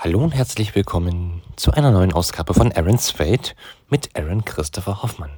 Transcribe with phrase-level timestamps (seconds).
[0.00, 3.56] Hallo und herzlich willkommen zu einer neuen Ausgabe von Aaron's Fate
[3.90, 5.32] mit Aaron Christopher Hoffmann.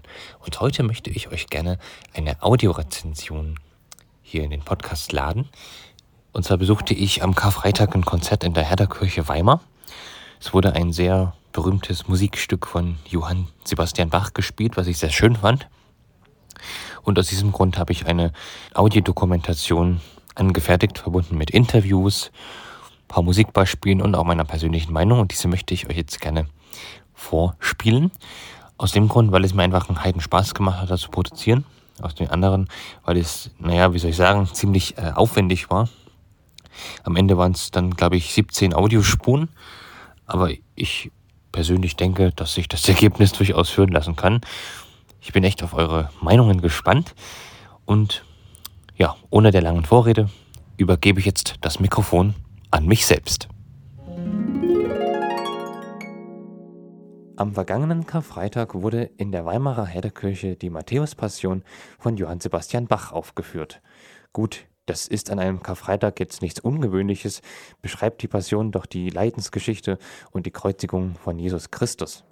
[0.45, 1.79] Und heute möchte ich euch gerne
[2.13, 3.59] eine Audiorezension
[4.21, 5.49] hier in den Podcast laden.
[6.33, 9.63] Und zwar besuchte ich am Karfreitag ein Konzert in der Herderkirche Weimar.
[10.39, 15.37] Es wurde ein sehr berühmtes Musikstück von Johann Sebastian Bach gespielt, was ich sehr schön
[15.37, 15.71] fand.
[17.01, 18.31] Und aus diesem Grund habe ich eine
[18.75, 20.03] Audiodokumentation
[20.35, 22.31] angefertigt, verbunden mit Interviews
[23.11, 25.21] paar Musikbeispielen und auch meiner persönlichen Meinung.
[25.21, 26.47] Und diese möchte ich euch jetzt gerne
[27.13, 28.11] vorspielen.
[28.79, 31.65] Aus dem Grund, weil es mir einfach einen heiden Spaß gemacht hat, das zu produzieren.
[32.01, 32.69] Aus den anderen,
[33.05, 35.91] weil es, naja, wie soll ich sagen, ziemlich äh, aufwendig war.
[37.05, 39.51] Am Ende waren es dann, glaube ich, 17 Audiospuren.
[40.25, 41.11] Aber ich
[41.53, 44.41] persönlich denke, dass sich das Ergebnis durchaus hören lassen kann.
[45.21, 47.15] Ich bin echt auf eure Meinungen gespannt.
[47.85, 48.25] Und
[48.97, 50.31] ja, ohne der langen Vorrede
[50.79, 52.35] übergebe ich jetzt das Mikrofon
[52.71, 53.49] an mich selbst.
[57.37, 61.63] Am vergangenen Karfreitag wurde in der Weimarer Herderkirche die Matthäus-Passion
[61.99, 63.81] von Johann Sebastian Bach aufgeführt.
[64.33, 67.41] Gut, das ist an einem Karfreitag jetzt nichts Ungewöhnliches,
[67.81, 69.99] beschreibt die Passion doch die Leidensgeschichte
[70.33, 72.25] und die Kreuzigung von Jesus Christus.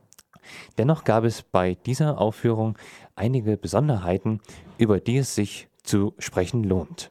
[0.76, 2.76] Dennoch gab es bei dieser Aufführung
[3.16, 4.40] einige Besonderheiten,
[4.76, 7.10] über die es sich zu sprechen lohnt.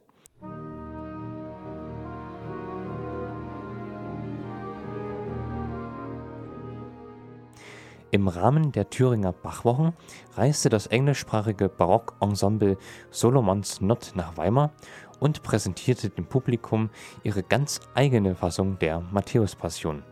[8.09, 9.91] Im Rahmen der Thüringer Bachwochen
[10.35, 12.77] reiste das englischsprachige Barockensemble
[13.11, 14.71] Solomons Not nach Weimar
[15.19, 16.89] und präsentierte dem Publikum
[17.23, 20.03] ihre ganz eigene Fassung der Matthäus-Passion.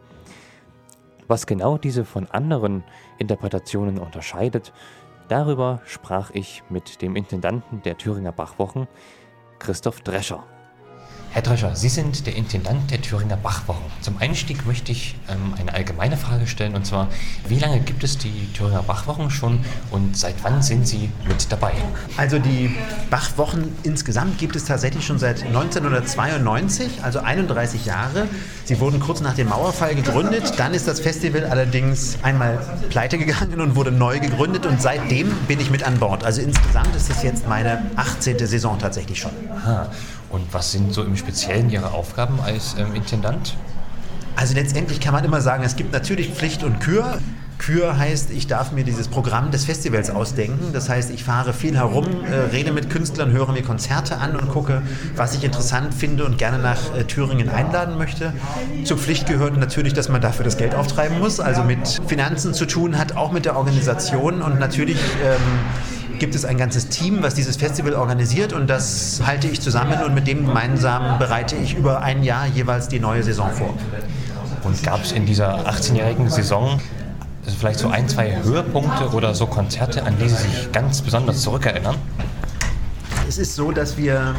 [1.27, 2.83] Was genau diese von anderen
[3.17, 4.73] Interpretationen unterscheidet,
[5.29, 8.89] darüber sprach ich mit dem Intendanten der Thüringer Bachwochen,
[9.57, 10.43] Christoph Drescher.
[11.36, 13.83] Herr Drescher, Sie sind der Intendant der Thüringer Bachwochen.
[14.00, 17.09] Zum Einstieg möchte ich ähm, eine allgemeine Frage stellen, und zwar,
[17.50, 19.59] wie lange gibt es die Thüringer Bachwochen schon
[19.91, 21.73] und seit wann sind Sie mit dabei?
[22.16, 22.74] Also die
[23.09, 28.29] Bachwochen insgesamt gibt es tatsächlich schon seit 1992, also 31 Jahre.
[28.63, 32.59] Sie wurden kurz nach dem Mauerfall gegründet, dann ist das Festival allerdings einmal
[32.90, 36.24] pleite gegangen und wurde neu gegründet und seitdem bin ich mit an Bord.
[36.24, 38.47] Also insgesamt ist es jetzt meine 18.
[38.47, 39.31] Saison tatsächlich schon.
[39.53, 39.91] Aha.
[40.35, 43.56] Und was sind so im Speziellen Ihre Aufgaben als ähm, Intendant?
[44.35, 47.19] Also letztendlich kann man immer sagen, es gibt natürlich Pflicht und Kür.
[47.57, 50.74] Kür heißt, ich darf mir dieses Programm des Festivals ausdenken.
[50.74, 54.50] Das heißt, ich fahre viel herum, äh, rede mit Künstlern, höre mir Konzerte an und
[54.50, 54.81] gucke,
[55.16, 58.34] was ich interessant finde und gerne nach äh, Thüringen einladen möchte.
[58.84, 62.66] Zur Pflicht gehört natürlich, dass man dafür das Geld auftreiben muss, also mit Finanzen zu
[62.66, 65.40] tun hat, auch mit der Organisation und natürlich ähm,
[66.19, 70.13] gibt es ein ganzes Team, was dieses Festival organisiert und das halte ich zusammen und
[70.13, 73.73] mit dem gemeinsam bereite ich über ein Jahr jeweils die neue Saison vor.
[74.63, 76.79] Und gab es in dieser 18-jährigen Saison
[77.45, 81.41] also vielleicht so ein, zwei Höhepunkte oder so Konzerte, an die Sie sich ganz besonders
[81.41, 81.95] zurückerinnern?
[83.27, 84.35] Es ist so, dass wir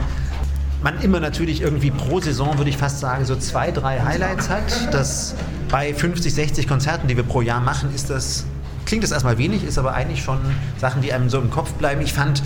[0.82, 4.92] man immer natürlich irgendwie pro Saison, würde ich fast sagen, so zwei, drei Highlights hat.
[4.92, 5.34] Das
[5.68, 8.44] bei 50, 60 Konzerten, die wir pro Jahr machen, ist das,
[8.86, 10.38] klingt das erstmal wenig, ist aber eigentlich schon
[10.78, 12.00] Sachen, die einem so im Kopf bleiben.
[12.00, 12.42] Ich fand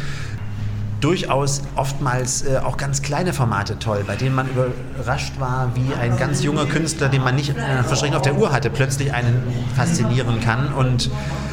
[1.00, 6.18] durchaus oftmals äh, auch ganz kleine Formate toll, bei denen man überrascht war, wie ein
[6.18, 9.42] ganz junger Künstler, den man nicht äh, verschränkt auf der Uhr hatte, plötzlich einen
[9.76, 10.72] faszinieren kann.
[10.72, 11.10] Und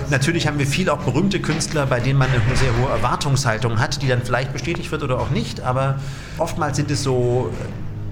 [0.09, 4.01] natürlich haben wir viel auch berühmte Künstler, bei denen man eine sehr hohe Erwartungshaltung hat,
[4.01, 5.61] die dann vielleicht bestätigt wird oder auch nicht.
[5.61, 5.95] Aber
[6.37, 7.51] oftmals sind es so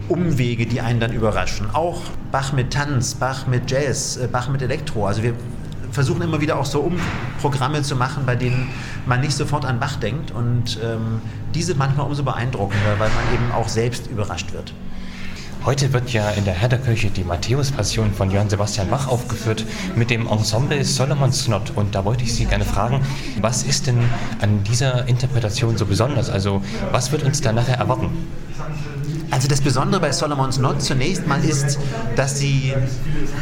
[0.07, 1.67] Umwege, die einen dann überraschen.
[1.73, 5.05] Auch Bach mit Tanz, Bach mit Jazz, äh, Bach mit Elektro.
[5.05, 5.33] Also wir
[5.95, 8.69] versuchen immer wieder auch so Umprogramme zu machen, bei denen
[9.07, 10.31] man nicht sofort an Bach denkt.
[10.31, 11.21] Und ähm,
[11.55, 14.73] diese manchmal umso beeindruckender, weil man eben auch selbst überrascht wird.
[15.65, 20.27] Heute wird ja in der Herderkirche die Matthäus-Passion von Johann Sebastian Bach aufgeführt mit dem
[20.27, 21.71] Ensemble Solomons Knot.
[21.75, 23.01] Und da wollte ich Sie gerne fragen,
[23.41, 23.97] was ist denn
[24.41, 26.29] an dieser Interpretation so besonders?
[26.29, 28.09] Also was wird uns da nachher erwarten?
[29.31, 31.79] Also das Besondere bei Solomon's Not zunächst mal ist,
[32.15, 32.73] dass sie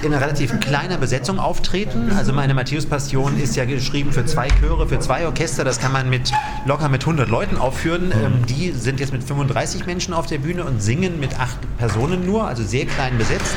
[0.01, 2.11] in einer relativ kleiner Besetzung auftreten.
[2.17, 5.63] Also meine Matthäus-Passion ist ja geschrieben für zwei Chöre, für zwei Orchester.
[5.63, 6.31] Das kann man mit
[6.65, 8.11] locker mit 100 Leuten aufführen.
[8.11, 12.25] Ähm, die sind jetzt mit 35 Menschen auf der Bühne und singen mit acht Personen
[12.25, 13.55] nur, also sehr klein besetzt.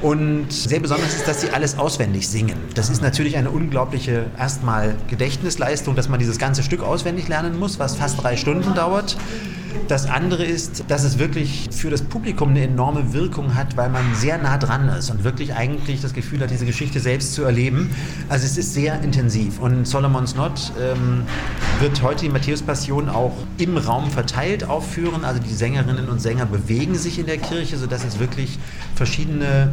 [0.00, 2.56] Und sehr besonders ist, dass sie alles auswendig singen.
[2.74, 7.80] Das ist natürlich eine unglaubliche erstmal Gedächtnisleistung, dass man dieses ganze Stück auswendig lernen muss,
[7.80, 9.16] was fast drei Stunden dauert.
[9.86, 14.14] Das andere ist, dass es wirklich für das Publikum eine enorme Wirkung hat, weil man
[14.14, 17.90] sehr nah dran ist und wirklich eigentlich das Gefühl hat, diese Geschichte selbst zu erleben.
[18.28, 19.60] Also es ist sehr intensiv.
[19.60, 21.22] Und Solomon's Not ähm,
[21.80, 25.24] wird heute die Matthäus-Passion auch im Raum verteilt aufführen.
[25.24, 28.58] Also die Sängerinnen und Sänger bewegen sich in der Kirche, sodass es wirklich
[28.94, 29.72] verschiedene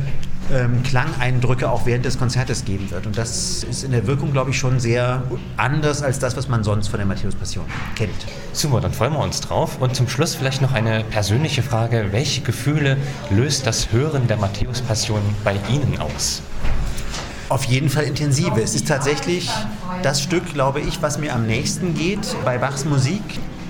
[0.54, 3.06] ähm, Klangeindrücke auch während des Konzertes geben wird.
[3.08, 5.24] Und das ist in der Wirkung, glaube ich, schon sehr
[5.58, 7.66] anders als das, was man sonst von der Matthäus-Passion
[7.96, 8.26] kennt.
[8.56, 9.82] Super, dann freuen wir uns drauf.
[9.82, 12.08] Und zum Schluss vielleicht noch eine persönliche Frage.
[12.12, 12.96] Welche Gefühle
[13.30, 16.42] löst das Hören der Matthäus-Passion bei Ihnen aus?
[17.50, 18.62] Auf jeden Fall intensive.
[18.62, 19.52] Es ist tatsächlich
[20.04, 23.22] das Stück, glaube ich, was mir am nächsten geht bei Bachs Musik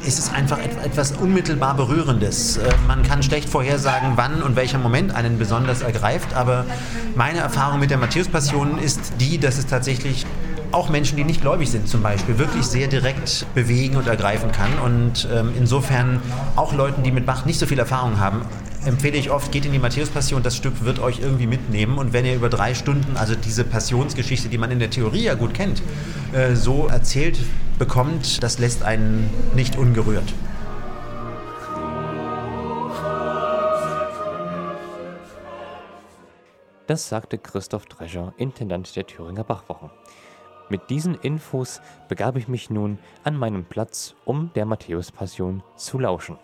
[0.06, 2.58] ist es einfach etwas unmittelbar Berührendes.
[2.58, 6.66] Äh, man kann schlecht vorhersagen, wann und welcher Moment einen besonders ergreift, aber
[7.16, 10.28] meine Erfahrung mit der Matthäus-Passion ist die, dass es tatsächlich
[10.76, 14.78] auch Menschen, die nicht gläubig sind zum Beispiel, wirklich sehr direkt bewegen und ergreifen kann.
[14.80, 16.22] Und ähm, insofern
[16.58, 18.42] auch Leuten, die mit Bach nicht so viel Erfahrung haben,
[18.84, 21.98] empfehle ich oft, geht in die Matthäus-Passion, das Stück wird euch irgendwie mitnehmen.
[21.98, 25.36] Und wenn ihr über drei Stunden, also diese Passionsgeschichte, die man in der Theorie ja
[25.36, 25.82] gut kennt,
[26.34, 27.40] äh, so erzählt
[27.80, 30.34] bekommt, das lässt einen nicht ungerührt.
[36.86, 39.90] Das sagte Christoph Drescher, Intendant der Thüringer Bachwochen.
[40.68, 46.38] Mit diesen Infos begab ich mich nun an meinen Platz, um der Matthäus-Passion zu lauschen.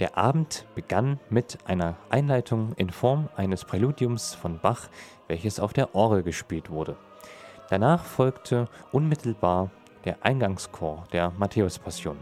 [0.00, 4.88] Der Abend begann mit einer Einleitung in Form eines Präludiums von Bach,
[5.28, 6.96] welches auf der Orgel gespielt wurde.
[7.68, 9.70] Danach folgte unmittelbar
[10.04, 12.16] der Eingangschor der Matthäus-Passion.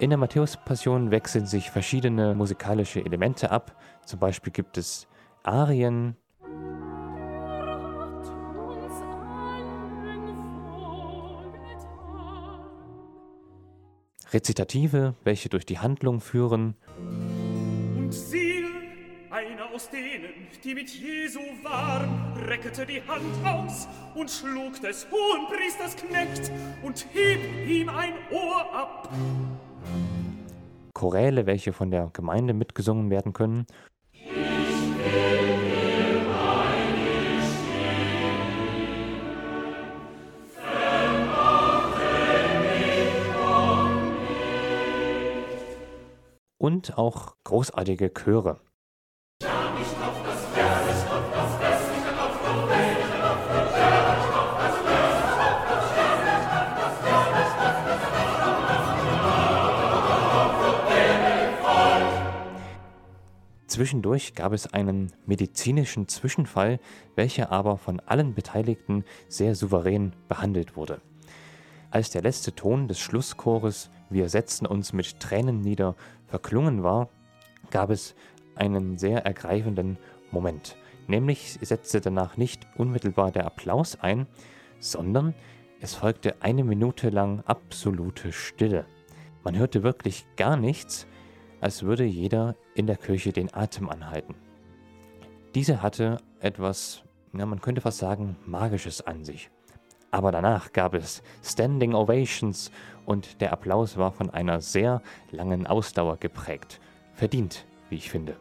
[0.00, 3.76] In der Matthäus-Passion wechseln sich verschiedene musikalische Elemente ab.
[4.04, 5.06] Zum Beispiel gibt es
[5.44, 6.16] Arien,
[14.32, 16.74] Rezitative, welche durch die Handlung führen.
[17.96, 18.66] Und siehe,
[19.30, 25.46] einer aus denen, die mit Jesu waren, reckete die Hand aus und schlug des hohen
[25.46, 26.52] Priesters Knecht
[26.82, 29.10] und hieb ihm ein Ohr ab.
[30.94, 33.66] Choräle, welche von der Gemeinde mitgesungen werden können.
[34.12, 35.47] Ich will
[46.78, 48.60] und auch großartige Chöre.
[63.66, 66.78] Zwischendurch gab es einen medizinischen Zwischenfall,
[67.16, 71.00] welcher aber von allen Beteiligten sehr souverän behandelt wurde.
[71.90, 75.96] Als der letzte Ton des Schlusschores Wir setzen uns mit Tränen nieder
[76.28, 77.08] verklungen war,
[77.70, 78.14] gab es
[78.54, 79.98] einen sehr ergreifenden
[80.30, 80.76] Moment.
[81.06, 84.26] Nämlich setzte danach nicht unmittelbar der Applaus ein,
[84.78, 85.34] sondern
[85.80, 88.84] es folgte eine Minute lang absolute Stille.
[89.42, 91.06] Man hörte wirklich gar nichts,
[91.60, 94.34] als würde jeder in der Kirche den Atem anhalten.
[95.54, 97.02] Diese hatte etwas,
[97.32, 99.50] ja, man könnte fast sagen, Magisches an sich.
[100.10, 102.70] Aber danach gab es Standing Ovations
[103.04, 106.80] und der Applaus war von einer sehr langen Ausdauer geprägt.
[107.14, 108.36] Verdient, wie ich finde.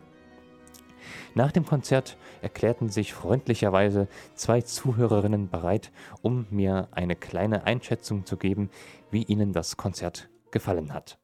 [1.36, 5.92] Nach dem Konzert erklärten sich freundlicherweise zwei Zuhörerinnen bereit,
[6.22, 8.69] um mir eine kleine Einschätzung zu geben,
[9.12, 11.18] wie ihnen das Konzert gefallen hat.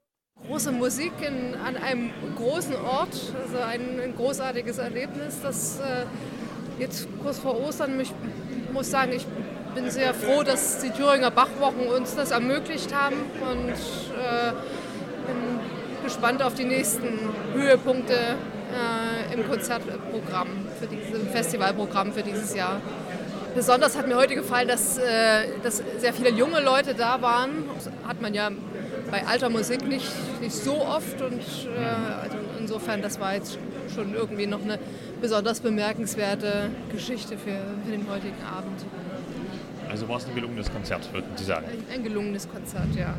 [0.47, 6.05] Große Musik in, an einem großen Ort, also ein, ein großartiges Erlebnis, das äh,
[6.79, 8.13] jetzt kurz vor Ostern, ich
[8.73, 9.25] muss sagen, ich
[9.73, 14.51] bin sehr froh, dass die Thüringer Bachwochen uns das ermöglicht haben und äh,
[15.27, 15.59] bin
[16.03, 17.19] gespannt auf die nächsten
[17.53, 20.49] Höhepunkte äh, im Konzertprogramm,
[20.79, 22.81] für diese, im Festivalprogramm für dieses Jahr.
[23.55, 27.65] Besonders hat mir heute gefallen, dass, äh, dass sehr viele junge Leute da waren.
[27.75, 28.49] Das hat man ja
[29.11, 30.11] bei alter Musik nicht,
[30.41, 33.57] nicht so oft und äh, also insofern, das war jetzt
[33.93, 34.79] schon irgendwie noch eine
[35.21, 38.81] besonders bemerkenswerte Geschichte für, für den heutigen Abend.
[39.93, 41.67] Also war es ein gelungenes Konzert, würden Sie sagen?
[41.67, 43.13] Ein, ein gelungenes Konzert, ja.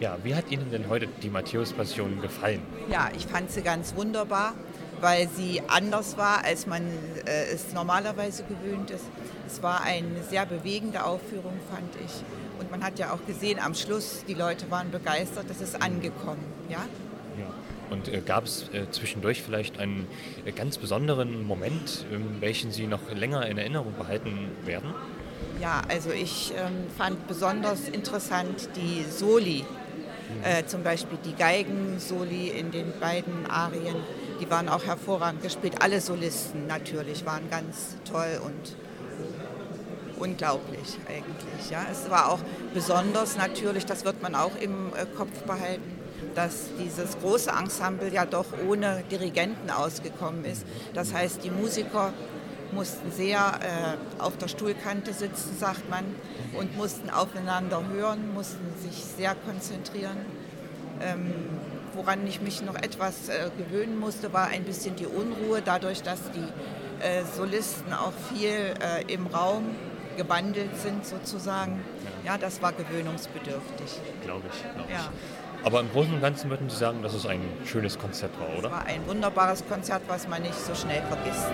[0.00, 2.60] Ja, wie hat Ihnen denn heute die Matthäus-Passion gefallen?
[2.90, 4.54] Ja, ich fand sie ganz wunderbar,
[5.00, 6.82] weil sie anders war, als man
[7.24, 9.04] äh, es normalerweise gewöhnt ist.
[9.46, 12.24] Es war eine sehr bewegende Aufführung, fand ich.
[12.58, 16.42] Und man hat ja auch gesehen, am Schluss, die Leute waren begeistert, das ist angekommen.
[16.68, 16.84] Ja?
[17.38, 17.46] ja.
[17.90, 20.08] Und äh, gab es äh, zwischendurch vielleicht einen
[20.44, 24.94] äh, ganz besonderen Moment, ähm, welchen Sie noch länger in Erinnerung behalten werden?
[25.60, 29.64] Ja, also ich ähm, fand besonders interessant die Soli,
[30.42, 33.96] äh, zum Beispiel die Geigen-Soli in den beiden Arien,
[34.40, 35.74] die waren auch hervorragend gespielt.
[35.80, 38.76] Alle Solisten natürlich waren ganz toll und
[40.20, 41.70] unglaublich eigentlich.
[41.70, 41.86] Ja.
[41.90, 42.40] Es war auch
[42.72, 45.98] besonders natürlich, das wird man auch im äh, Kopf behalten,
[46.34, 50.64] dass dieses große Ensemble ja doch ohne Dirigenten ausgekommen ist.
[50.94, 52.12] Das heißt, die Musiker
[52.72, 56.04] mussten sehr äh, auf der Stuhlkante sitzen, sagt man,
[56.58, 60.18] und mussten aufeinander hören, mussten sich sehr konzentrieren.
[61.00, 61.32] Ähm,
[61.94, 66.20] woran ich mich noch etwas äh, gewöhnen musste, war ein bisschen die Unruhe, dadurch, dass
[66.32, 69.64] die äh, Solisten auch viel äh, im Raum
[70.16, 71.82] gewandelt sind sozusagen.
[72.24, 74.00] Ja, das war gewöhnungsbedürftig.
[74.22, 74.74] Glaube ich.
[74.74, 74.96] Glaub ja.
[74.96, 75.66] Ich.
[75.66, 78.68] Aber im Großen und Ganzen würden Sie sagen, dass es ein schönes Konzert war, oder?
[78.68, 81.50] Es war ein wunderbares Konzert, was man nicht so schnell vergisst.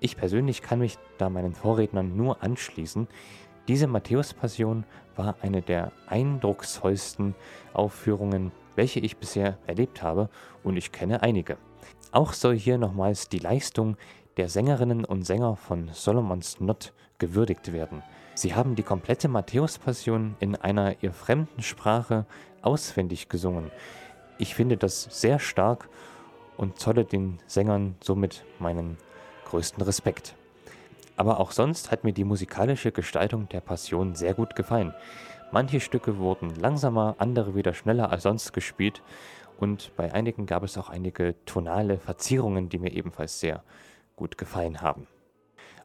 [0.00, 3.08] Ich persönlich kann mich da meinen Vorrednern nur anschließen.
[3.68, 4.84] Diese Matthäus-Passion
[5.16, 7.34] war eine der eindrucksvollsten
[7.72, 10.28] Aufführungen, welche ich bisher erlebt habe,
[10.62, 11.56] und ich kenne einige.
[12.12, 13.96] Auch soll hier nochmals die Leistung
[14.36, 18.02] der Sängerinnen und Sänger von Solomons Not gewürdigt werden.
[18.34, 22.26] Sie haben die komplette Matthäus-Passion in einer ihr fremden Sprache
[22.60, 23.70] auswendig gesungen.
[24.38, 25.88] Ich finde das sehr stark
[26.58, 28.98] und zolle den Sängern somit meinen
[29.46, 30.34] größten Respekt.
[31.16, 34.94] Aber auch sonst hat mir die musikalische Gestaltung der Passion sehr gut gefallen.
[35.50, 39.02] Manche Stücke wurden langsamer, andere wieder schneller als sonst gespielt
[39.58, 43.62] und bei einigen gab es auch einige tonale Verzierungen, die mir ebenfalls sehr
[44.16, 45.06] gut gefallen haben.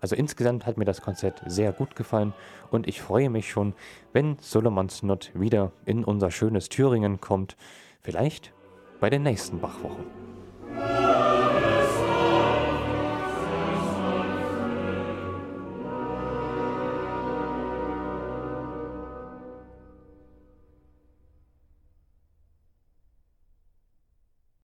[0.02, 2.34] Also insgesamt hat mir das Konzert sehr gut gefallen
[2.72, 3.74] und ich freue mich schon,
[4.14, 7.56] wenn Solomons Not wieder in unser schönes Thüringen kommt,
[8.02, 8.52] vielleicht
[9.00, 10.06] bei den nächsten Bachwochen.